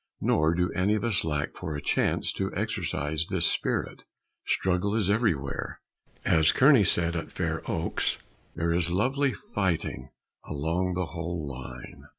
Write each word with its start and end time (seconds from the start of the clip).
Nor 0.19 0.55
do 0.55 0.71
any 0.71 0.95
of 0.95 1.03
us 1.05 1.23
lack 1.23 1.55
for 1.55 1.75
a 1.75 1.79
chance 1.79 2.33
to 2.33 2.51
exercise 2.55 3.27
this 3.27 3.45
spirit. 3.45 4.03
Struggle 4.47 4.95
is 4.95 5.11
everywhere; 5.11 5.79
as 6.25 6.51
Kearny 6.51 6.83
said 6.83 7.15
at 7.15 7.31
Fair 7.31 7.61
Oaks, 7.69 8.17
"There 8.55 8.73
is 8.73 8.89
lovely 8.89 9.31
fighting 9.53 10.09
along 10.43 10.95
the 10.95 11.05
whole 11.05 11.45
line." 11.47 12.05